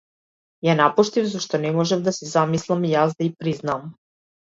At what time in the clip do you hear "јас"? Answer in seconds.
2.97-3.17